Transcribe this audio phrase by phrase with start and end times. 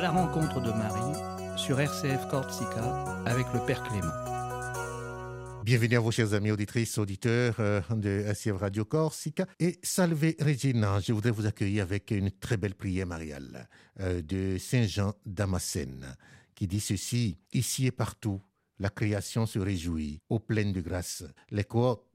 [0.00, 5.60] à la rencontre de Marie sur RCF Corsica avec le Père Clément.
[5.62, 9.44] Bienvenue à vous, chers amis auditrices, auditeurs euh, de RCF Radio Corsica.
[9.58, 13.68] Et Salve Regina, je voudrais vous accueillir avec une très belle prière mariale
[14.00, 16.16] euh, de Saint Jean Damascène
[16.54, 18.40] qui dit ceci Ici et partout,
[18.78, 21.24] la création se réjouit, aux pleines de grâce.
[21.50, 22.06] Les cohortes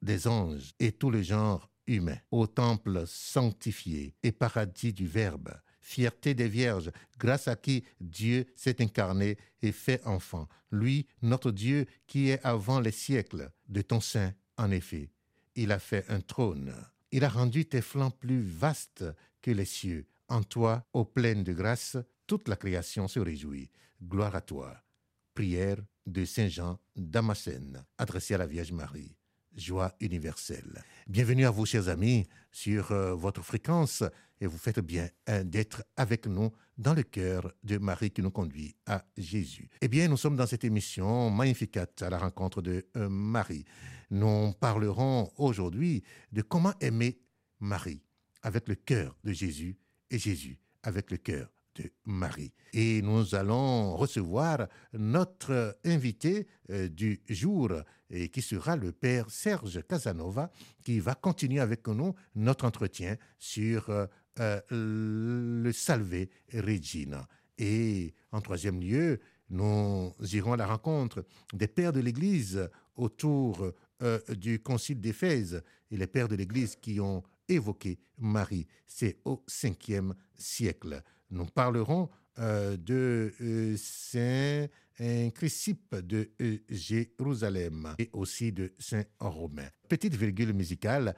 [0.00, 5.50] des anges et tout le genre humain, au temple sanctifié et paradis du Verbe,
[5.84, 10.48] fierté des vierges, grâce à qui Dieu s'est incarné et fait enfant.
[10.72, 15.10] Lui, notre Dieu, qui est avant les siècles, de ton sein, en effet.
[15.54, 16.74] Il a fait un trône.
[17.12, 19.04] Il a rendu tes flancs plus vastes
[19.42, 20.06] que les cieux.
[20.28, 21.96] En toi, ô pleine de grâce,
[22.26, 23.70] toute la création se réjouit.
[24.02, 24.82] Gloire à toi.
[25.34, 29.16] Prière de Saint Jean Damascène, adressée à la Vierge Marie
[29.56, 30.82] joie universelle.
[31.06, 34.02] Bienvenue à vous, chers amis, sur euh, votre fréquence
[34.40, 38.30] et vous faites bien hein, d'être avec nous dans le cœur de Marie qui nous
[38.30, 39.68] conduit à Jésus.
[39.80, 43.64] Eh bien, nous sommes dans cette émission Magnificat à la rencontre de euh, Marie.
[44.10, 47.18] Nous parlerons aujourd'hui de comment aimer
[47.60, 48.02] Marie
[48.42, 49.78] avec le cœur de Jésus
[50.10, 52.52] et Jésus avec le cœur de Marie.
[52.72, 57.70] Et nous allons recevoir notre invité euh, du jour,
[58.14, 60.50] et qui sera le Père Serge Casanova,
[60.82, 64.06] qui va continuer avec nous notre entretien sur euh,
[64.40, 64.60] euh,
[65.62, 67.28] le Salve Regina.
[67.58, 69.20] Et en troisième lieu,
[69.50, 73.72] nous irons à la rencontre des pères de l'Église autour
[74.36, 78.66] du Concile d'Éphèse et les pères de l'Église qui ont évoqué Marie.
[78.86, 81.02] C'est au 5e siècle.
[81.30, 84.66] Nous parlerons euh, de euh, Saint
[85.34, 89.68] Chrysippe de euh, Jérusalem et aussi de Saint Romain.
[89.88, 91.14] Petite virgule musicale.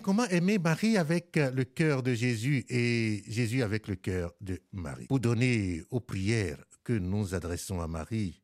[0.00, 5.06] Comment aimer Marie avec le cœur de Jésus et Jésus avec le cœur de Marie?
[5.06, 8.42] Pour donner aux prières que nous adressons à Marie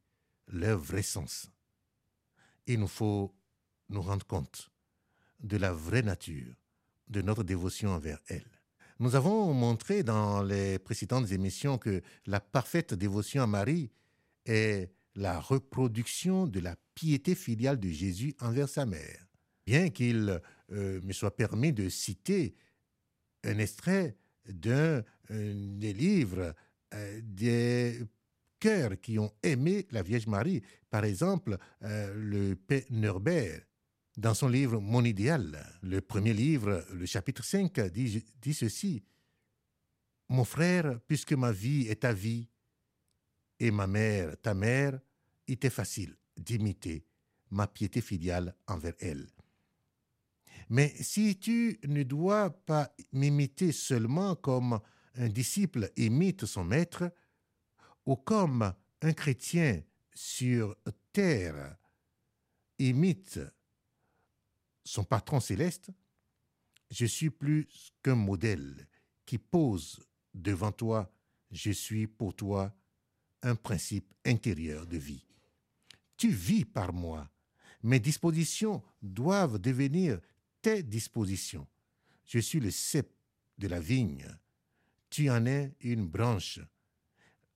[0.48, 1.50] leur vrai sens,
[2.66, 3.34] il nous faut
[3.88, 4.70] nous rendre compte
[5.40, 6.54] de la vraie nature
[7.08, 8.50] de notre dévotion envers elle.
[8.98, 13.90] Nous avons montré dans les précédentes émissions que la parfaite dévotion à Marie
[14.46, 19.26] est la reproduction de la piété filiale de Jésus envers sa mère.
[19.66, 20.40] Bien qu'il
[20.72, 22.54] euh, me soit permis de citer
[23.44, 24.16] un extrait
[24.48, 26.54] d'un euh, des livres
[26.94, 28.00] euh, des
[28.58, 30.62] cœurs qui ont aimé la Vierge Marie.
[30.90, 33.60] Par exemple, le Père Norbert,
[34.16, 39.04] dans son livre Mon idéal, le premier livre, le chapitre 5, dit, dit ceci.
[40.28, 42.48] Mon frère, puisque ma vie est ta vie,
[43.58, 44.98] et ma mère ta mère,
[45.46, 47.06] il était facile d'imiter
[47.50, 49.28] ma piété filiale envers elle.
[50.68, 54.80] Mais si tu ne dois pas m'imiter seulement comme
[55.14, 57.10] un disciple imite son maître,
[58.04, 58.72] ou comme
[59.02, 59.82] un chrétien
[60.14, 60.76] sur
[61.12, 61.76] terre
[62.78, 63.40] imite
[64.84, 65.90] son patron céleste,
[66.90, 67.66] je suis plus
[68.02, 68.86] qu'un modèle
[69.24, 70.00] qui pose
[70.34, 71.12] devant toi,
[71.50, 72.74] je suis pour toi
[73.42, 75.24] un principe intérieur de vie.
[76.16, 77.28] Tu vis par moi.
[77.82, 80.20] Mes dispositions doivent devenir
[80.66, 81.66] dispositions.
[82.24, 83.10] Je suis le cep
[83.58, 84.26] de la vigne.
[85.10, 86.60] Tu en es une branche.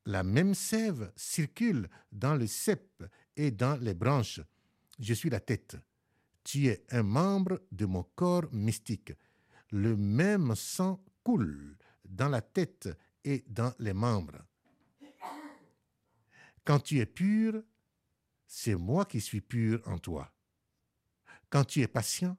[0.07, 3.05] La même sève circule dans le cep
[3.37, 4.41] et dans les branches.
[4.99, 5.77] Je suis la tête.
[6.45, 9.13] Tu es un membre de mon corps mystique.
[9.71, 12.89] Le même sang coule dans la tête
[13.25, 14.45] et dans les membres.
[16.65, 17.63] Quand tu es pur,
[18.47, 20.33] c'est moi qui suis pur en toi.
[21.51, 22.37] Quand tu es patient,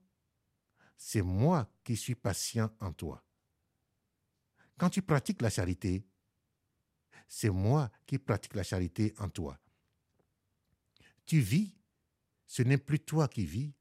[1.03, 3.25] c'est moi qui suis patient en toi.
[4.77, 6.05] Quand tu pratiques la charité,
[7.27, 9.59] c'est moi qui pratique la charité en toi.
[11.25, 11.75] Tu vis,
[12.45, 13.73] ce n'est plus toi qui vis,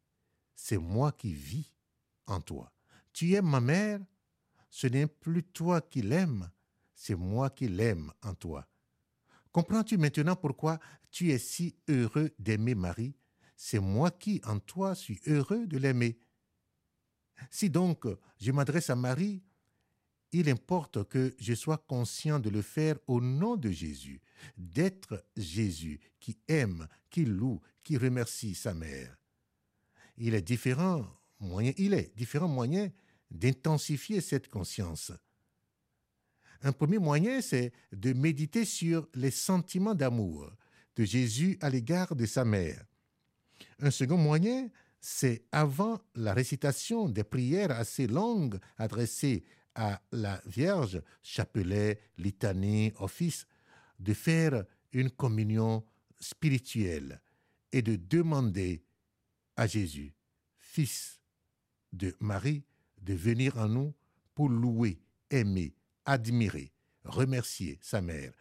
[0.55, 1.75] c'est moi qui vis
[2.27, 2.73] en toi.
[3.13, 4.01] Tu aimes ma mère,
[4.71, 6.51] ce n'est plus toi qui l'aimes,
[6.95, 8.67] c'est moi qui l'aime en toi.
[9.53, 10.81] Comprends-tu maintenant pourquoi
[11.11, 13.15] tu es si heureux d'aimer Marie?
[13.57, 16.19] C'est moi qui, en toi, suis heureux de l'aimer.
[17.51, 18.07] Si donc
[18.41, 19.43] je m'adresse à Marie,
[20.33, 24.21] il importe que je sois conscient de le faire au nom de Jésus,
[24.57, 29.17] d'être Jésus qui aime, qui loue, qui remercie sa mère.
[30.17, 31.07] Il est différent
[31.41, 32.91] moyen, il est différents moyens
[33.31, 35.13] d'intensifier cette conscience.
[36.63, 40.53] Un premier moyen, c'est de méditer sur les sentiments d'amour
[40.97, 42.85] de Jésus à l'égard de sa mère.
[43.79, 44.69] Un second moyen,
[45.01, 49.45] c'est avant la récitation des prières assez longues adressées
[49.75, 53.47] à la Vierge, chapelet, litanie, office,
[53.99, 55.85] de faire une communion
[56.19, 57.21] spirituelle
[57.73, 58.85] et de demander
[59.57, 60.15] à Jésus,
[60.59, 61.21] Fils
[61.93, 62.65] de Marie,
[63.01, 63.95] de venir en nous
[64.35, 65.01] pour louer,
[65.31, 65.75] aimer,
[66.05, 66.73] admirer,
[67.05, 68.33] remercier sa mère.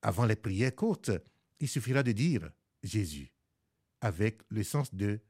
[0.00, 1.10] Avant les prières courtes,
[1.60, 2.50] il suffira de dire
[2.82, 3.32] Jésus,
[4.00, 5.20] avec le sens de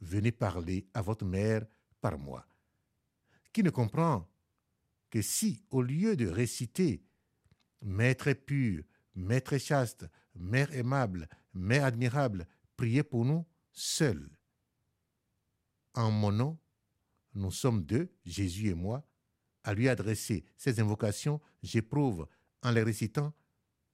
[0.00, 1.66] venez parler à votre mère
[2.00, 2.46] par moi.
[3.52, 4.28] Qui ne comprend
[5.10, 7.02] que si, au lieu de réciter
[7.82, 8.84] Maître pur,
[9.14, 12.46] Maître chaste, Mère aimable, Mère admirable,
[12.76, 14.30] priez pour nous seuls.
[15.94, 16.58] En mon nom,
[17.34, 19.04] nous sommes deux, Jésus et moi,
[19.64, 22.26] à lui adresser ces invocations, j'éprouve,
[22.62, 23.32] en les récitant,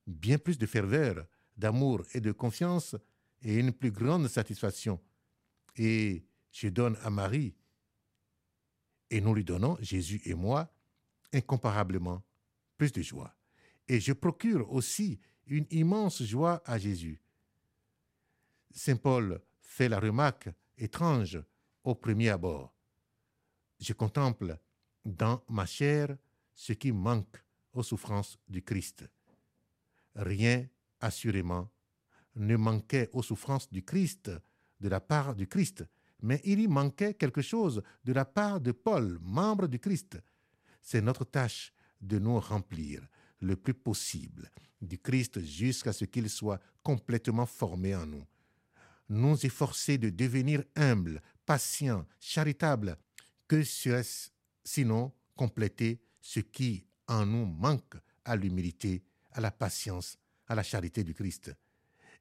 [0.06, 2.96] bien plus de ferveur, d'amour et de confiance
[3.42, 5.00] et une plus grande satisfaction.
[5.76, 7.54] Et je donne à Marie,
[9.10, 10.72] et nous lui donnons, Jésus et moi,
[11.32, 12.22] incomparablement
[12.76, 13.34] plus de joie.
[13.88, 17.20] Et je procure aussi une immense joie à Jésus.
[18.70, 20.48] Saint Paul fait la remarque
[20.78, 21.42] étrange
[21.84, 22.74] au premier abord.
[23.78, 24.58] Je contemple
[25.04, 26.16] dans ma chair
[26.54, 29.04] ce qui manque aux souffrances du Christ.
[30.14, 30.66] Rien,
[31.00, 31.70] assurément,
[32.36, 34.30] ne manquait aux souffrances du Christ
[34.80, 35.84] de la part du Christ,
[36.22, 40.18] mais il y manquait quelque chose de la part de Paul, membre du Christ.
[40.80, 43.06] C'est notre tâche de nous remplir
[43.40, 44.50] le plus possible
[44.80, 48.24] du Christ jusqu'à ce qu'il soit complètement formé en nous.
[49.08, 52.96] Nous efforcer de devenir humbles, patients, charitables,
[53.46, 54.30] que serait-ce
[54.64, 60.16] sinon compléter ce qui en nous manque à l'humilité, à la patience,
[60.46, 61.52] à la charité du Christ.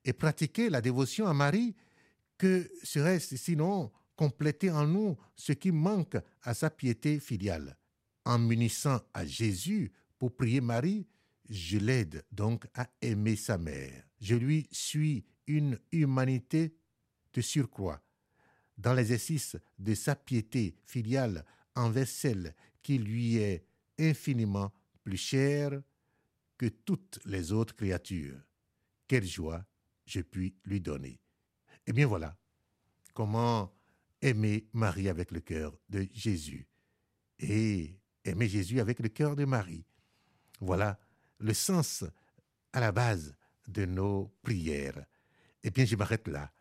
[0.04, 1.76] Et pratiquer la dévotion à Marie,
[2.44, 7.78] que serait-ce sinon compléter en nous ce qui manque à sa piété filiale?
[8.26, 11.08] En m'unissant à Jésus pour prier Marie,
[11.50, 14.04] je l'aide donc à aimer sa mère.
[14.20, 16.76] Je lui suis une humanité
[17.34, 18.02] de surcroît.
[18.78, 21.46] Dans l'exercice de sa piété filiale
[21.76, 23.66] envers celle qui lui est
[23.98, 24.74] infiniment
[25.06, 25.82] plus chère
[26.58, 28.42] que toutes les autres créatures.
[29.08, 29.66] Quelle joie
[30.06, 31.23] je puis lui donner.
[31.86, 32.36] Eh bien voilà
[33.14, 33.74] comment
[34.22, 36.68] aimer Marie avec le cœur de Jésus
[37.40, 39.86] et aimer Jésus avec le cœur de Marie.
[40.60, 41.00] Voilà
[41.40, 42.06] le sens
[42.72, 43.36] à la base
[43.68, 45.06] de nos prières.
[45.64, 46.52] Eh bien, je m'arrête là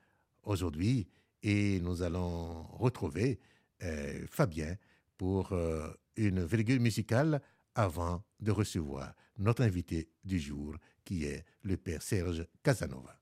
[0.42, 1.08] aujourd'hui
[1.42, 3.40] et nous allons retrouver
[3.82, 4.76] euh, Fabien
[5.16, 7.40] pour euh, une virgule musicale
[7.74, 13.21] avant de recevoir notre invité du jour qui est le Père Serge Casanova.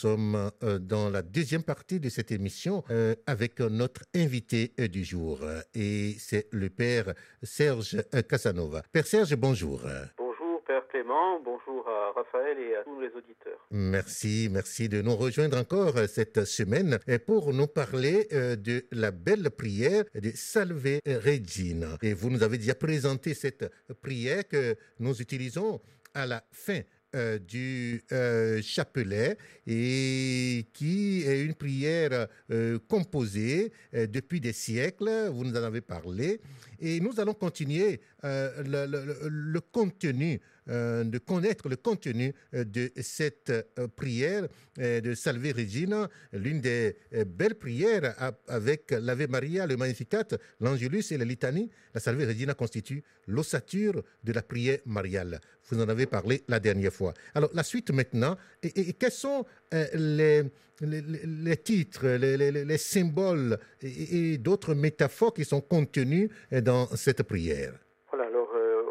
[0.00, 5.04] Sommes euh, dans la deuxième partie de cette émission euh, avec notre invité euh, du
[5.04, 5.40] jour
[5.74, 8.82] et c'est le père Serge Casanova.
[8.92, 9.82] Père Serge, bonjour.
[10.16, 13.58] Bonjour Père Clément, bonjour à Raphaël et à tous les auditeurs.
[13.70, 20.04] Merci, merci de nous rejoindre encore cette semaine pour nous parler de la belle prière
[20.14, 21.98] de Salve Regina.
[22.00, 25.80] Et vous nous avez déjà présenté cette prière que nous utilisons
[26.14, 26.80] à la fin
[27.16, 29.36] euh, du euh, chapelet
[29.66, 36.40] et qui est une prière euh, composée depuis des siècles, vous nous en avez parlé,
[36.78, 38.86] et nous allons continuer le,
[39.28, 43.52] le, contenu, de connaître le contenu de cette
[43.96, 48.14] prière de Salve Regina, l'une des belles prières
[48.46, 50.24] avec l'Ave Maria, le Magnificat,
[50.60, 51.70] l'Angelus et la Litanie.
[51.94, 55.40] La Salve Regina constitue l'ossature de la prière mariale.
[55.70, 57.14] Vous en avez parlé la dernière fois.
[57.34, 60.42] Alors, la suite maintenant, et, quels sont euh,
[60.80, 67.74] les, titres, les, symboles et, d'autres métaphores qui sont contenus euh, dans cette prière
[68.10, 68.82] Voilà, alors, euh,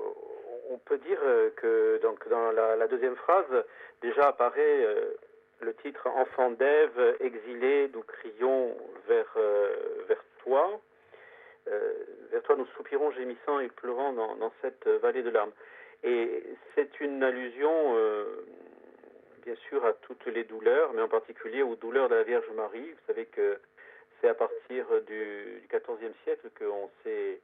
[0.69, 1.19] on peut dire
[1.55, 3.45] que donc, dans la, deuxième phrase,
[4.01, 4.85] déjà apparaît
[5.61, 8.75] le titre Enfant d'Ève, exilé, nous crions
[9.07, 9.37] vers,
[10.07, 10.81] vers toi.
[11.67, 15.51] vers toi, nous soupirons, gémissant et pleurant dans, dans cette vallée de larmes.
[16.03, 16.43] Et
[16.75, 18.45] c'est une allusion, euh,
[19.43, 22.91] bien sûr, à toutes les douleurs, mais en particulier aux douleurs de la Vierge Marie.
[22.91, 23.59] Vous savez que
[24.21, 27.41] c'est à partir du XIVe siècle qu'on s'est,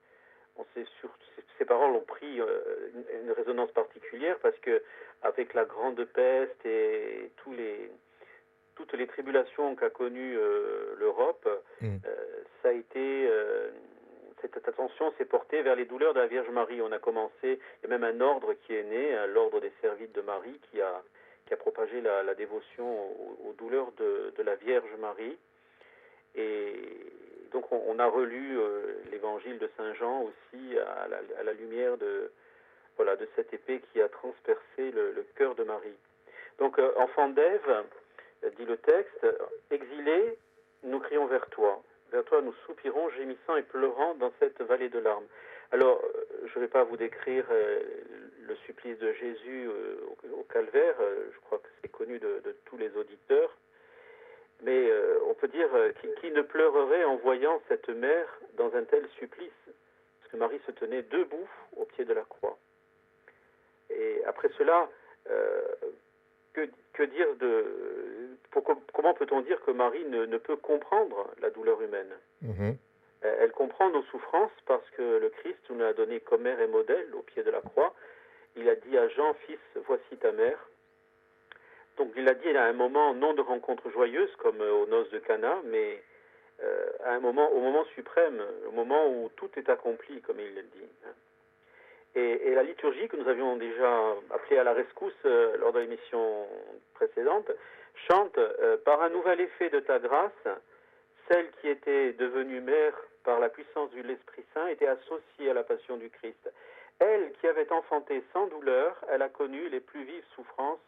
[1.00, 1.10] sur,
[1.58, 2.90] ces paroles ont pris euh,
[3.24, 4.82] une, résonance particulière parce que
[5.22, 7.92] avec la grande peste et tous les,
[8.76, 11.48] toutes les tribulations qu'a connues euh, l'Europe,
[12.62, 13.30] ça a été
[14.54, 16.82] cette attention s'est portée vers les douleurs de la Vierge Marie.
[16.82, 19.72] On a commencé, il y a même un ordre qui est né, hein, l'ordre des
[19.82, 21.04] servites de Marie, qui a,
[21.46, 22.86] qui a propagé la, dévotion
[23.46, 25.38] aux, douleurs de, la Vierge Marie.
[26.36, 26.76] Et
[27.56, 31.08] donc on, a relu euh, l'évangile de Saint Jean aussi à
[31.44, 32.30] la, lumière de,
[33.36, 35.98] cette épée qui a transpercé le, cœur de Marie.
[36.60, 37.84] Donc, euh, enfant d'Ève,
[38.58, 39.26] dit le texte,
[39.72, 40.38] exilé,
[40.84, 41.82] nous crions vers toi
[42.12, 45.26] vers toi nous soupirons, gémissant et pleurant dans cette vallée de larmes.
[45.72, 47.82] Alors, euh, je ne vais pas vous décrire euh,
[48.48, 49.98] le supplice de Jésus euh,
[50.38, 53.58] au, calvaire, je crois que c'est connu de, tous les auditeurs,
[54.66, 54.92] mais
[55.28, 55.70] on peut dire
[56.20, 59.52] qui, ne pleurerait en voyant cette mère dans un tel supplice?
[60.20, 62.58] Parce que Marie se tenait debout au pied de la croix.
[63.90, 64.90] Et après cela,
[66.94, 67.66] que, dire de.
[68.52, 72.14] comment peut-on dire que Marie ne, peut comprendre la douleur humaine?
[72.42, 72.78] Mhm.
[73.22, 77.08] Elle comprend nos souffrances parce que le Christ nous a donné comme mère et modèle
[77.16, 77.94] au pied de la croix.
[78.56, 80.60] Il a dit à Jean, fils, voici ta mère.
[81.98, 85.20] Donc il a dit à un moment non de rencontre joyeuse comme aux noces de
[85.20, 86.02] Cana, mais
[86.64, 90.56] euh, à un moment, au moment suprême, au moment où tout est accompli, comme il
[90.56, 90.90] le dit.
[91.06, 91.14] Hein.
[92.16, 96.48] Et, la liturgie que nous avions déjà appelée à la rescousse euh, lors de l'émission
[96.94, 97.52] précédente
[98.08, 100.32] chante euh, Par un nouvel effet de ta grâce,
[101.30, 102.94] celle qui était devenue mère
[103.26, 106.50] par la puissance de l'Esprit Saint était associée à la passion du Christ.
[107.00, 110.80] Elle qui avait enfanté sans douleur, elle a connu les plus vives souffrances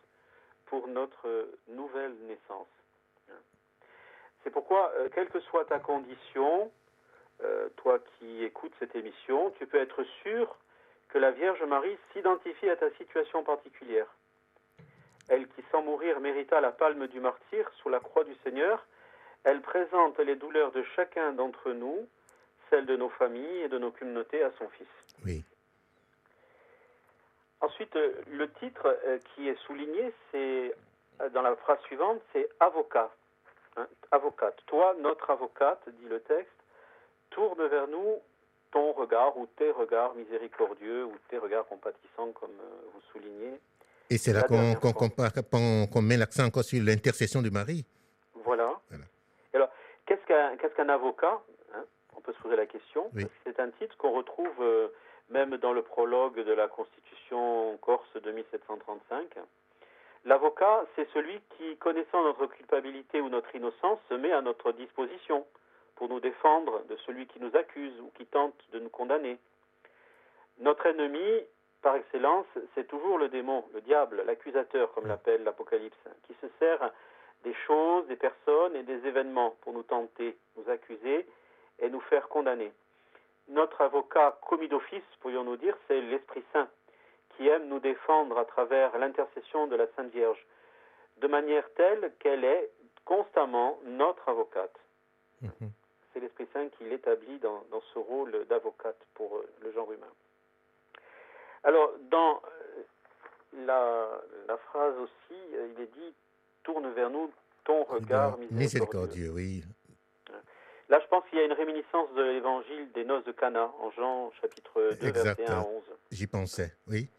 [0.67, 2.67] pour notre nouvelle naissance.
[4.43, 6.71] C'est pourquoi, euh, quelle que soit ta condition,
[7.75, 10.55] toi qui écoutes cette émission, tu peux être sûr
[11.09, 14.07] que la Vierge Marie s'identifie à ta situation particulière.
[15.29, 18.86] Elle qui sans mourir mérita la palme du martyr sous la croix du Seigneur,
[19.43, 22.07] elle présente les douleurs de chacun d'entre nous,
[22.69, 24.88] celles de nos familles et de nos communautés à son Fils.
[25.25, 25.43] Oui.
[27.61, 30.75] Ensuite, euh, le titre euh, qui est souligné, c'est
[31.21, 33.11] euh, dans la phrase suivante, c'est avocat.
[33.77, 34.57] Hein, avocate.
[34.67, 36.51] Toi, notre avocate, dit le texte,
[37.29, 38.19] tourne vers nous
[38.71, 42.51] ton regard ou tes regards miséricordieux ou tes regards compatissants, comme
[42.93, 43.59] vous soulignez.
[44.09, 47.85] Et c'est là qu'on met l'accent encore sur l'intercession de Marie.
[48.45, 48.79] Voilà.
[49.53, 49.69] Alors,
[50.05, 51.41] qu'est-ce qu'un avocat
[51.75, 51.83] hein
[52.15, 53.11] On peut se poser la question.
[53.45, 54.87] C'est un titre qu'on retrouve euh,
[55.29, 59.38] même dans le prologue de la Constitution corse de 1735.
[60.25, 65.46] L'avocat, c'est celui qui, connaissant notre culpabilité ou notre innocence, se met à notre disposition
[65.96, 69.38] pour nous défendre de celui qui nous accuse ou qui tente de nous condamner.
[70.60, 71.43] Notre ennemi,
[71.81, 76.91] par excellence, c'est toujours le démon, le diable, l'accusateur, comme l'appelle l'Apocalypse, qui se sert
[77.43, 81.25] des choses, des personnes et des événements pour nous tenter, nous accuser
[81.79, 82.72] et nous faire condamner.
[83.49, 86.67] Notre avocat commis d'office, pourrions-nous dire, c'est l'Esprit Saint,
[87.35, 90.43] qui aime nous défendre à travers l'intercession de la Sainte Vierge.
[91.17, 92.69] de manière telle qu'elle est
[93.05, 94.75] constamment notre avocate.
[95.41, 95.71] Mhm.
[96.13, 100.13] C'est l'Esprit Saint qui l'établit dans, dans ce rôle d'avocate pour euh, le genre humain.
[101.63, 102.83] Alors, dans euh,
[103.65, 106.13] la, la phrase aussi, euh, il est dit
[106.63, 107.31] Tourne vers nous
[107.63, 109.29] ton regard miséricordieux.
[109.29, 109.63] Miséricordieux, oui.
[110.89, 113.91] Là, je pense qu'il y a une réminiscence de l'évangile des noces de Cana en
[113.91, 115.38] Jean chapitre 2, Exact.
[115.38, 115.84] verset 1 à 11.
[116.12, 117.10] J'y pensais, oui.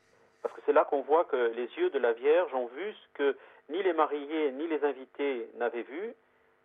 [0.42, 3.08] Parce que c'est là qu'on voit que les yeux de la Vierge ont vu ce
[3.14, 3.36] que
[3.68, 6.14] ni les mariés ni les invités n'avaient vu,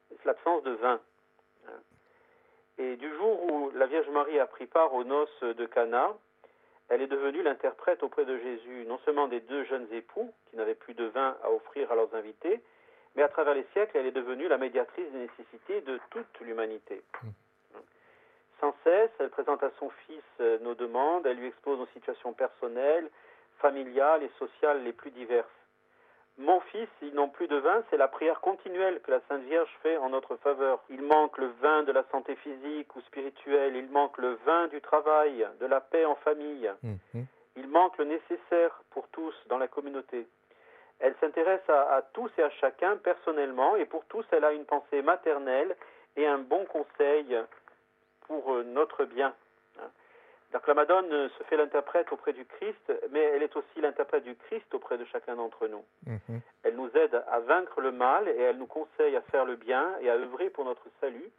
[0.09, 1.01] c'est l'absence de vin.
[2.77, 6.13] Et du jour où la Vierge Marie a pris part aux noces de Cana,
[6.89, 10.73] elle est devenue l'interprète auprès de Jésus, non seulement des deux jeunes époux qui n'avaient
[10.75, 12.61] plus de vin à offrir à leurs invités,
[13.15, 17.01] mais à travers les siècles, elle est devenue la médiatrice des nécessités de toute l'humanité.
[18.59, 22.33] Sans cesse, elle présente à son fils euh, nos demandes, elle lui expose nos situations
[22.33, 23.09] personnelles,
[23.59, 25.47] familiales et sociales les plus diverses.
[26.37, 29.69] Mon fils, ils n'ont plus de vin, c'est la prière continuelle que la Sainte Vierge
[29.83, 30.79] fait en notre faveur.
[30.89, 34.81] Il manque le vin de la santé physique ou spirituelle, il manque le vin du
[34.81, 37.25] travail, de la paix en famille, Mhm.
[37.57, 40.25] il manque le nécessaire pour tous dans la communauté.
[40.99, 44.65] Elle s'intéresse à, à tous et à chacun personnellement et pour tous elle a une
[44.65, 45.75] pensée maternelle
[46.15, 47.37] et un bon conseil
[48.27, 49.33] pour euh, notre bien.
[49.79, 49.89] Hein.
[50.53, 54.23] Donc la Madone euh, se fait l'interprète auprès du Christ, mais elle est aussi l'interprète
[54.23, 55.83] du Christ auprès de chacun d'entre nous.
[56.05, 56.41] Mhm.
[56.63, 59.95] Elle nous aide à vaincre le mal et elle nous conseille à faire le bien
[60.01, 61.29] et à œuvrer pour notre salut.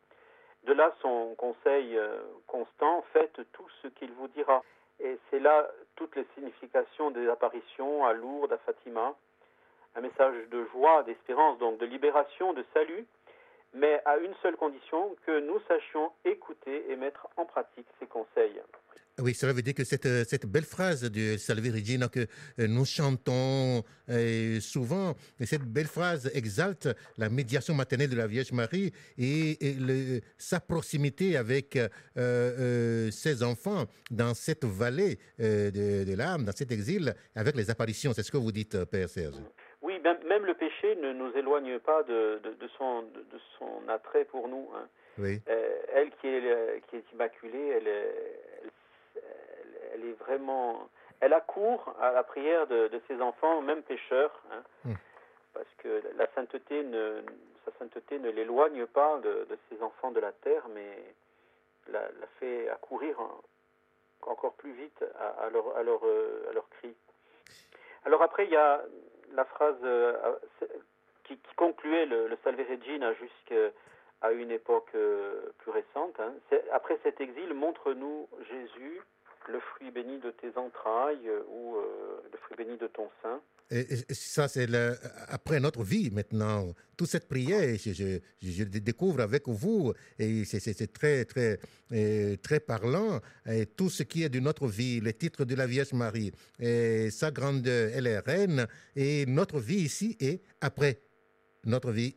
[0.64, 4.62] De là son conseil euh, constant, faites tout ce qu'il vous dira.
[5.00, 9.14] Et c'est là toutes les significations des apparitions à Lourdes, à Fatima.
[9.96, 13.06] Un message de joie, d'espérance, donc de libération, de salut,
[13.74, 18.60] mais à une seule condition, que nous sachions écouter et mettre en pratique ces conseils.
[19.20, 22.26] Oui, cela veut dire que cette, euh, belle phrase de Salve Regina que
[22.58, 28.26] euh, nous chantons euh, souvent, et cette belle phrase exalte la médiation maternelle de la
[28.26, 31.78] Vierge Marie et, sa proximité avec
[32.16, 38.12] ses enfants dans cette vallée de, l'âme, dans cet exil, avec les apparitions.
[38.12, 39.36] C'est ce que vous dites, Père Serge.
[39.82, 40.54] Oui, même, même le
[40.84, 44.68] péché ne nous éloigne pas de, de- de son, de, son attrait pour nous.
[44.74, 44.86] hein.
[45.18, 49.22] Oui, Euh, elle qui est, euh, qui est immaculée, elle est,
[49.94, 50.88] elle, est vraiment...
[51.20, 54.94] Elle accourt à la prière de, de ses enfants, même pécheurs, hein, Mm.
[55.54, 57.22] parce que la sainteté ne,
[57.64, 60.98] sa sainteté ne l'éloigne pas de, de ses enfants de la terre, mais
[61.88, 63.40] la, la fait accourir en-
[64.30, 66.94] encore plus vite à, à leur, à, leur, euh, à leur cri.
[68.04, 68.82] Alors après, il y a
[69.34, 70.16] la phrase euh,
[71.24, 76.18] qui, qui concluait le, Salve Regina jusqu'à une époque euh, plus récente.
[76.20, 76.32] hein.
[76.72, 79.00] Après cet exil, montre-nous Jésus,
[79.48, 83.40] le fruit béni de tes entrailles euh, ou euh, le fruit béni de ton sein.
[83.70, 84.94] Et, ça, c'est le-
[85.28, 86.72] après notre vie maintenant.
[86.96, 91.58] Toute cette prière, je, je, je découvre avec vous, et c'est- très, très,
[92.42, 93.20] très parlant.
[93.46, 97.10] Et tout ce qui est de notre vie, les titres de la Vierge Marie, et
[97.10, 100.98] sa grandeur, elle est reine, et notre vie ici et après
[101.64, 102.14] notre vie,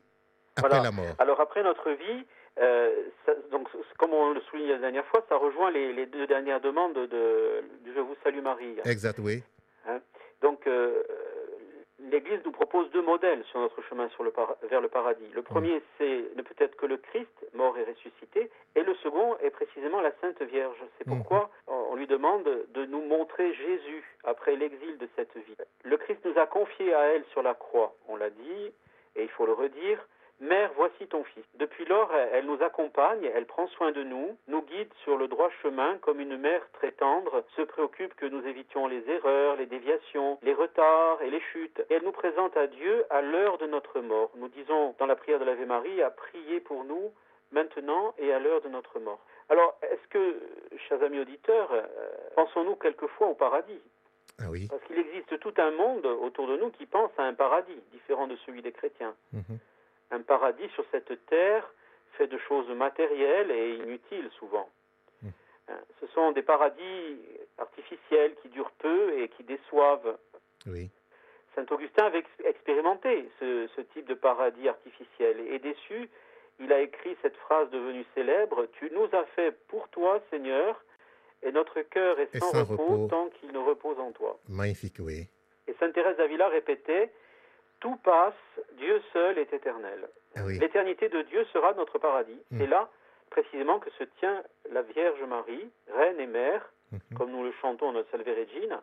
[0.55, 0.83] après Voilà.
[0.83, 1.15] la mort.
[1.17, 2.25] Alors après notre vie,
[2.61, 2.91] euh,
[3.25, 6.61] ça- donc comme on le soulignait la dernière fois, ça rejoint les, les deux dernières
[6.61, 7.63] demandes de,
[7.95, 8.75] Je vous salue Marie.
[8.85, 9.41] Exact, oui.
[10.43, 11.01] Donc, euh,
[11.99, 15.27] l'Église nous propose deux modèles sur notre chemin sur le par- vers le paradis.
[15.33, 19.35] Le premier, c'est ne peut être que le Christ, mort et ressuscité, et le second
[19.39, 20.77] est précisément la Sainte Vierge.
[20.97, 21.17] C'est Mhm.
[21.17, 25.55] pourquoi on on lui demande de nous montrer Jésus après l'exil de cette vie.
[25.83, 28.71] Le Christ nous a confié à elle sur la croix, on l'a dit,
[29.15, 30.05] et il faut le redire.
[30.39, 31.43] Mère, voici ton fils.
[31.55, 35.49] Depuis lors, elle nous accompagne, elle prend soin de nous, nous guide sur le droit
[35.63, 40.37] chemin comme une mère très tendre se préoccupe que nous évitions les erreurs, les déviations,
[40.43, 41.79] les retards et les chutes.
[41.89, 44.29] Et elle nous présente à Dieu à l'heure de notre mort.
[44.35, 47.11] Nous disons dans la prière de l'Ave Marie à prier pour nous
[47.51, 49.19] maintenant et à l'heure de notre mort.
[49.49, 50.39] Alors, est-ce que,
[50.87, 51.81] chers amis auditeurs, euh,
[52.35, 53.81] pensons-nous quelquefois au paradis?
[54.39, 54.67] Ah oui.
[54.69, 58.27] Parce qu'il existe tout un monde autour de nous qui pense à un paradis différent
[58.27, 59.57] de celui des chrétiens Mhm.
[60.11, 61.67] Un paradis sur cette terre
[62.13, 64.69] fait de choses matérielles et inutiles souvent.
[65.21, 65.27] Mm.
[65.69, 67.17] Hein, Ce sont des paradis
[67.57, 70.17] artificiels qui durent peu et qui déçoivent.
[70.65, 70.89] Oui.
[71.55, 76.09] Saint Augustin avait ex- expérimenté ce, ce type de paradis artificiel et déçu,
[76.59, 80.83] il a écrit cette phrase devenue célèbre Tu nous as fait pour toi, Seigneur,
[81.43, 83.07] et notre cœur est sans, sans repos, repos.
[83.09, 84.39] tant qu'il ne repose en toi.
[84.49, 85.27] Magnifique, oui.
[85.67, 87.11] Et Sainte Thérèse d'Avila répétait
[87.79, 88.33] Tout passe,
[88.73, 90.07] Dieu seul est éternel.
[90.35, 90.57] Ah oui.
[90.59, 92.39] L'éternité de Dieu sera notre paradis.
[92.51, 92.59] Mm.
[92.59, 92.89] C'est là
[93.29, 97.17] précisément que se tient la Vierge Marie, reine et mère, Mhm.
[97.17, 98.81] comme nous le chantons notre Salve Regina,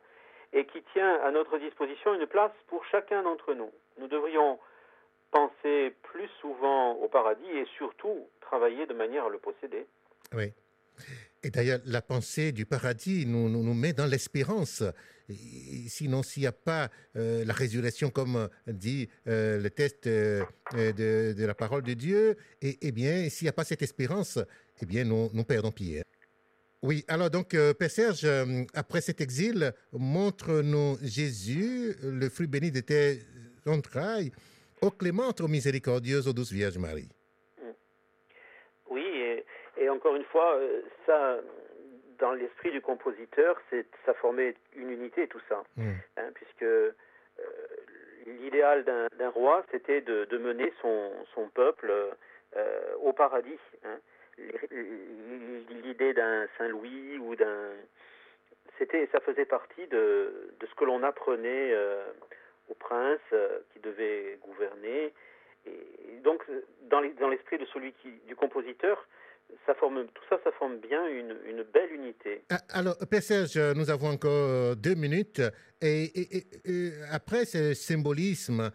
[0.52, 3.72] et qui tient à notre disposition une place pour chacun d'entre nous.
[3.98, 4.59] Nous devrions
[5.30, 9.87] penser plus souvent au paradis et surtout travailler de manière à le posséder.
[10.35, 10.52] Oui.
[11.44, 14.83] Et d'ailleurs, la pensée du paradis nous, met dans l'espérance.
[15.88, 21.44] Sinon, s'il n'y a pas euh, la résurrection, comme dit euh, le test euh, de,
[21.44, 24.38] la parole de Dieu, et, eh bien, s'il n'y a pas cette espérance,
[24.80, 26.02] eh bien, nous, nous perdons pied.
[26.83, 28.26] Oui, alors donc, Père Serge,
[28.74, 33.20] après cet exil, montre-nous Jésus, le fruit béni de tes
[33.66, 34.33] entrailles,
[34.83, 37.09] ô clémente, ô miséricordieuse, ô douce Vierge Marie.
[40.04, 41.38] Encore une fois, euh, ça,
[42.18, 45.92] dans l'esprit du compositeur, c'est ça formait une unité tout ça, mm.
[46.18, 46.92] hein, puisque euh,
[48.26, 51.90] l'idéal d'un roi, c'était de, de, mener son, son peuple
[52.54, 53.58] euh, au paradis.
[53.86, 53.96] Hein.
[55.70, 57.70] L'idée d'un Saint Louis ou d'un,
[58.78, 62.04] c'était, ça faisait partie de, de ce que l'on apprenait euh,
[62.68, 65.14] aux princes euh, qui devaient gouverner.
[65.64, 66.44] Et donc,
[66.82, 69.06] dans l'esprit de celui qui, du compositeur,
[69.66, 72.42] ça forme, tout ça, ça forme bien une, une belle unité.
[72.50, 75.42] Ah, alors, Père Serge, nous avons encore euh, deux minutes.
[75.80, 78.70] Et, et, et après ce symbolisme,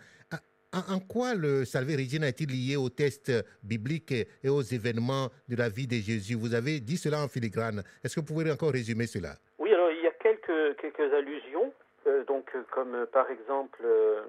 [0.71, 3.31] en quoi le Salve Regina est-il lié au test
[3.63, 6.35] biblique et aux événements de la vie de Jésus?
[6.35, 7.81] Vous avez dit cela en filigrane.
[8.03, 9.33] Est-ce que vous pouvez encore résumer cela?
[9.57, 11.73] Oui, alors il y a quelques, quelques allusions.
[12.05, 14.21] Euh, donc, comme euh, par exemple euh,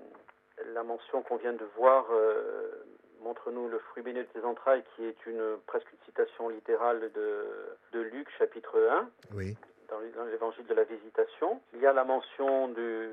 [0.73, 2.85] la mention qu'on vient de voir euh,
[3.23, 7.45] Montre-nous le fruit béni de tes entrailles, qui est une presque une citation littérale de,
[7.93, 9.57] de Luc, chapitre 1, oui.
[9.89, 11.61] dans l'évangile de la visitation.
[11.75, 13.11] Il y a la mention du,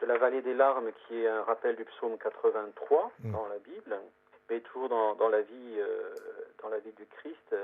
[0.00, 3.32] de la vallée des larmes, qui est un rappel du psaume 83 mm.
[3.32, 3.96] dans la Bible,
[4.50, 6.14] mais toujours dans, dans la vie, euh,
[6.62, 7.54] dans la vie du Christ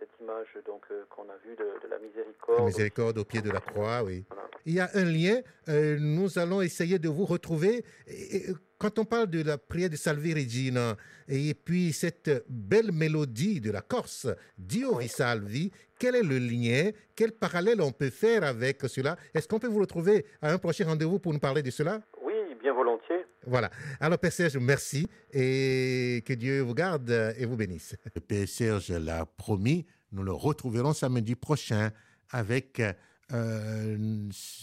[0.00, 2.58] cette image donc euh, qu'on a vue de, de, la miséricorde.
[2.58, 4.24] La miséricorde au pied de la croix, oui.
[4.30, 4.48] Voilà.
[4.66, 5.40] Il y a un lien.
[5.68, 7.84] Euh, nous allons essayer de vous retrouver.
[8.06, 8.46] Et,
[8.80, 10.96] quand on parle de la prière de Salve Regina
[11.28, 15.04] et puis cette belle mélodie de la Corse, Dio oui.
[15.04, 19.18] vi salvi, quel est le lien Quel parallèle on peut faire avec cela?
[19.34, 22.00] Est-ce qu'on peut vous retrouver à un prochain rendez-vous pour nous parler de cela?
[22.24, 23.26] Oui, bien volontiers.
[23.46, 23.70] Voilà.
[24.00, 27.96] Alors, Père Serge, merci et que Dieu vous garde et vous bénisse.
[28.14, 31.90] Le Père Serge l'a promis, nous le retrouverons samedi prochain
[32.30, 33.96] avec euh,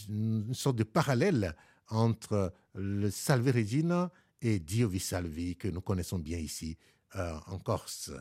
[0.09, 1.53] une sorte de parallèle
[1.89, 6.77] entre le Salve Regina et Dio vi salvi que nous connaissons bien ici
[7.15, 8.11] euh, en Corse.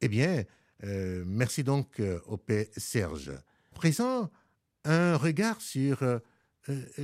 [0.00, 0.44] Eh bien,
[0.84, 3.32] euh, merci donc euh, au Père Serge.
[3.74, 4.30] Présent,
[4.84, 6.20] un regard sur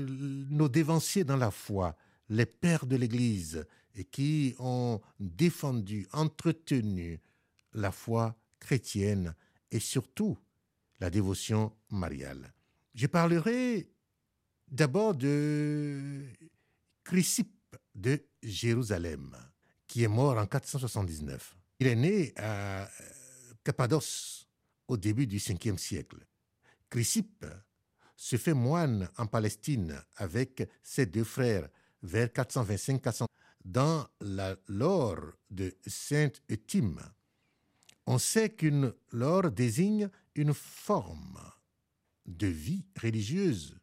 [0.04, 1.96] nos dévanciers dans la foi,
[2.28, 7.20] les pères de l'Église, et qui ont défendu, entretenu
[7.72, 9.34] la foi chrétienne
[9.70, 10.38] et surtout
[11.00, 12.52] la dévotion mariale.
[12.94, 13.88] Je parlerai
[14.68, 16.24] d'abord de
[17.04, 19.36] Chrysippe de Jérusalem,
[19.86, 21.56] qui est mort en 479.
[21.80, 22.88] Il est né à
[23.62, 24.48] Cappadoce
[24.88, 26.26] au début du 5e siècle.
[26.90, 27.46] Chrysippe
[28.16, 31.68] se fait moine en Palestine avec ses deux frères
[32.02, 33.26] vers 425-400
[33.64, 37.00] dans la lore de Sainte Euthyme.
[38.06, 41.40] On sait qu'une lore désigne une forme
[42.26, 43.78] de vie religieuse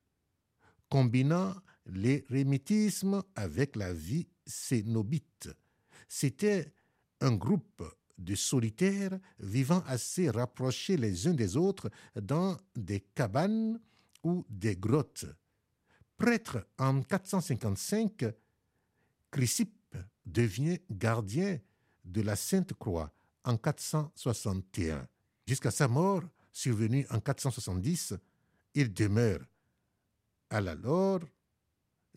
[0.92, 5.50] combinant l'érémitisme avec la vie cénobite.
[6.10, 6.74] C'était
[7.22, 7.84] un groupe
[8.18, 11.90] de solitaires vivant assez rapprochés les uns des autres
[12.22, 13.80] dans des cabanes
[14.24, 15.26] ou des grottes.
[16.18, 18.26] Prêtre en 455,
[19.32, 21.58] Chrysippe devient gardien
[22.04, 23.12] de la Sainte Croix
[23.46, 25.08] en 461.
[25.48, 28.14] Jusqu'à sa mort, survenue en 470,
[28.76, 29.40] il demeure
[30.52, 31.22] à la lore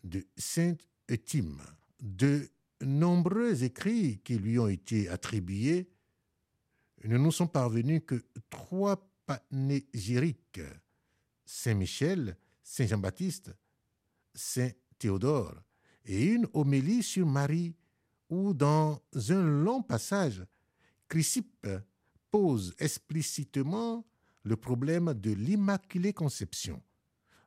[0.03, 1.61] de Sainte Euthyme.
[1.99, 2.47] De
[2.81, 5.89] nombreux écrits qui lui ont été attribués
[7.05, 10.61] ne nous sont parvenus que trois panégyriques
[11.45, 13.55] Saint Michel, Saint Jean-Baptiste,
[14.33, 15.55] Saint Théodore,
[16.03, 17.73] et une homélie sur Marie,
[18.29, 20.43] où dans un long passage,
[21.07, 21.67] Chrysippe
[22.31, 24.05] pose explicitement
[24.43, 26.81] le problème de l'Immaculée Conception.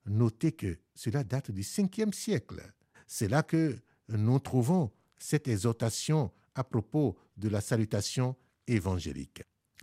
[0.07, 2.63] Notez que cela date du 5e siècle.
[3.07, 3.77] C'est là que
[4.09, 9.43] nous trouvons cette exhortation à propos de la salutation évangélique.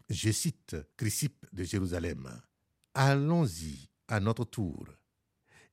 [0.10, 2.30] Je cite Chrysippe de Jérusalem.
[2.94, 4.86] Allons-y à notre tour.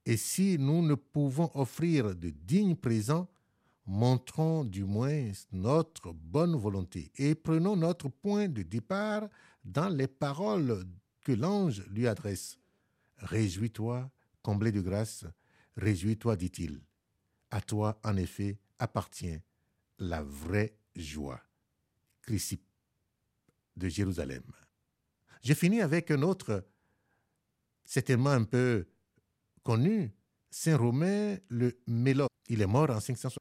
[0.05, 3.29] Et si nous ne pouvons offrir de dignes présents,
[3.87, 9.29] montrons du moins notre bonne volonté et prenons notre point de départ
[9.65, 10.85] dans les paroles
[11.21, 12.59] que l'ange lui adresse.
[13.19, 14.11] Réjouis-toi,
[14.43, 15.25] comblé de grâce,
[15.77, 16.81] réjouis-toi, dit-il.
[17.51, 19.39] À toi, en effet, appartient
[19.99, 21.41] la vraie joie.
[22.23, 22.67] Chrysippe
[23.77, 24.45] de Jérusalem.
[25.43, 26.65] Je finis avec un autre,
[27.85, 28.87] certainement un peu
[29.63, 30.13] connu,
[30.51, 32.29] Saint Romain le Mélode.
[32.49, 33.39] Il est mort en 560.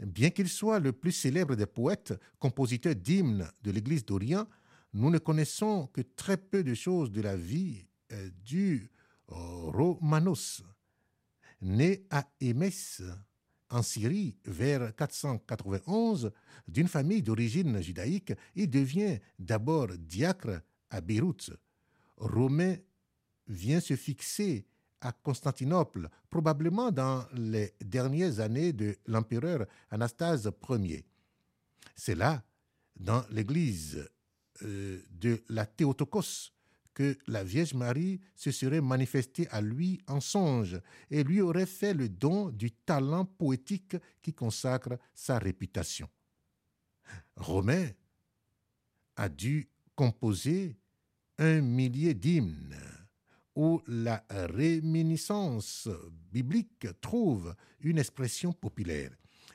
[0.00, 4.48] Bien qu'il soit le plus célèbre des poètes, compositeurs d'hymnes de l'Église d'Orient,
[4.92, 8.90] nous ne connaissons que très peu de choses de la vie euh, du
[9.28, 10.62] Romanos.
[11.60, 13.02] Né à Émès,
[13.70, 16.30] en Syrie, vers 491,
[16.68, 20.60] d'une famille d'origine judaïque, il devient d'abord diacre
[20.90, 21.50] à Beyrouth.
[22.16, 22.76] Romain
[23.48, 24.66] vient se fixer
[25.00, 31.04] à Constantinople, probablement dans les dernières années de l'empereur Anastase Ier.
[31.94, 32.42] C'est là,
[32.96, 34.08] dans l'église
[34.62, 36.53] euh, de la Théotokos,
[36.94, 40.80] que la Vierge Marie se serait manifestée à lui en songe
[41.10, 46.08] et lui aurait fait le don du talent poétique qui consacre sa réputation.
[47.36, 47.88] Romain
[49.16, 50.76] a dû composer
[51.38, 52.76] un millier d'hymnes
[53.56, 55.88] où la réminiscence
[56.32, 59.10] biblique trouve une expression populaire.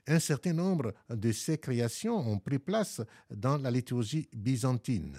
[0.07, 5.17] Un certain nombre de ces créations ont pris place dans la liturgie byzantine.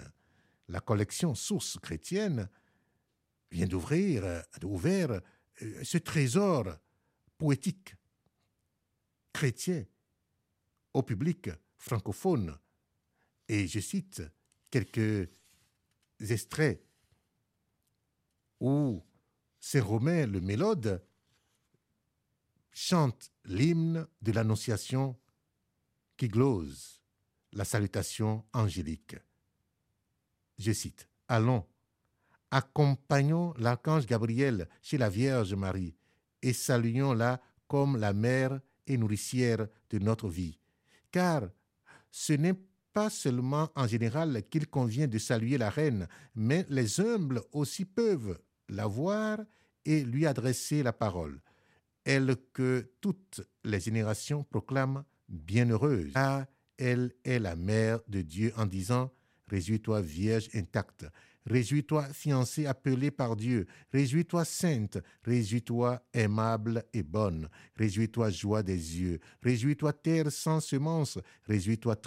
[0.71, 2.49] La collection Sources chrétiennes
[3.51, 4.23] vient d'ouvrir,
[4.61, 6.77] d'ouvrir euh, ce trésor
[7.37, 7.93] poétique
[9.33, 9.85] chrétien
[10.93, 12.57] au public francophone.
[13.49, 14.23] Et je cite
[14.69, 15.29] quelques
[16.21, 16.81] extraits
[18.61, 19.03] où
[19.59, 21.05] Saint Romain le Mélode
[22.71, 25.19] chante l'hymne de l'Annonciation
[26.15, 27.01] qui glose
[27.51, 29.17] la salutation angélique.
[30.61, 31.65] Je cite Allons,
[32.51, 35.95] accompagnons l'archange Gabriel chez la Vierge Marie
[36.43, 40.59] et saluons-la comme la mère et nourricière de notre vie.
[41.09, 41.49] Car
[42.11, 42.59] ce n'est
[42.93, 48.39] pas seulement en général qu'il convient de saluer la reine, mais les humbles aussi peuvent
[48.69, 49.39] la voir
[49.83, 51.41] et lui adresser la parole,
[52.05, 56.45] elle que toutes les générations proclament bienheureuse, car
[56.77, 59.11] elle est la mère de Dieu en disant
[59.51, 61.05] Réjouis-toi Vierge intacte,
[61.45, 69.19] réjouis-toi fiancée appelée par Dieu, réjouis-toi sainte, réjouis-toi aimable et bonne, réjouis-toi joie des yeux,
[69.43, 71.97] réjouis-toi terre sans semence, réjouis-toi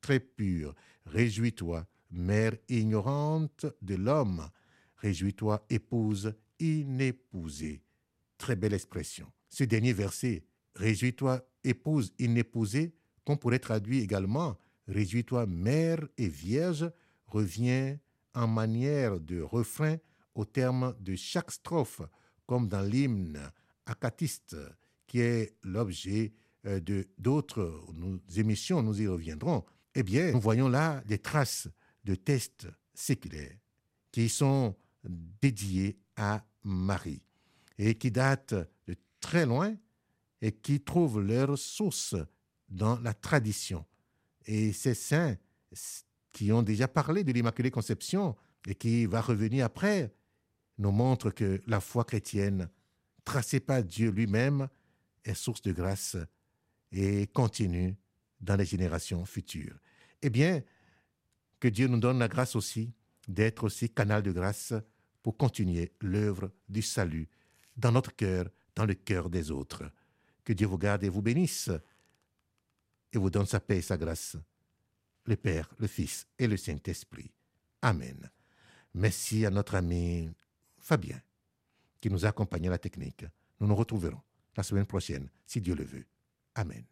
[0.00, 4.48] très, pure, réjouis-toi mère ignorante de l'homme,
[5.04, 7.82] Réjouis-toi, épouse inépousée.
[8.38, 9.30] Très belle expression.
[9.50, 16.90] Ce dernier verset, Réjouis-toi, épouse inépousée, qu'on pourrait traduire également Réjouis-toi, mère et vierge,
[17.26, 17.98] revient
[18.34, 19.96] en manière de refrain
[20.34, 22.02] au terme de chaque strophe,
[22.46, 23.50] comme dans l'hymne
[23.86, 24.56] acatiste,
[25.06, 26.32] qui est l'objet
[26.66, 27.80] euh, de d'autres
[28.36, 29.64] émissions, nous y reviendrons.
[29.94, 31.68] Eh bien, nous voyons là des traces
[32.04, 33.56] de textes séculaires
[34.10, 34.74] qui sont
[35.40, 37.22] dédiés à Marie
[37.78, 38.54] et qui datent
[38.86, 39.76] de très loin
[40.40, 42.16] et qui trouvent leur source
[42.68, 43.84] dans la tradition.
[44.46, 45.36] Et ces saints
[46.32, 50.12] qui ont déjà parlé de l'Immaculée Conception et qui va revenir après
[50.78, 52.68] nous montrent que la foi chrétienne,
[53.24, 54.68] tracée par Dieu lui-même,
[55.24, 56.16] est source de grâce
[56.92, 57.96] et continue
[58.40, 59.78] dans les générations futures.
[60.22, 60.62] Eh bien,
[61.60, 62.92] que Dieu nous donne la grâce aussi
[63.28, 64.74] d'être aussi canal de grâce
[65.22, 67.28] pour continuer l'œuvre du salut
[67.76, 69.84] dans notre cœur, dans le cœur des autres.
[70.44, 71.70] Que Dieu vous garde et vous bénisse
[73.14, 74.36] et vous donne sa paix et sa grâce.
[75.24, 77.30] Le Père, le Fils et le Saint-Esprit.
[77.82, 78.30] Amen.
[78.94, 80.30] Merci à notre ami
[80.78, 81.20] Fabien
[82.00, 83.24] qui nous a accompagné à la technique.
[83.60, 84.20] Nous nous retrouverons
[84.56, 86.04] la semaine prochaine, si Dieu le veut.
[86.54, 86.84] Amen.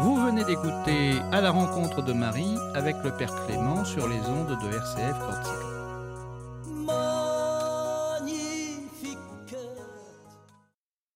[0.00, 4.56] Vous venez d'écouter À la rencontre de Marie avec le Père Clément sur les ondes
[4.62, 5.77] de RCF Corsica.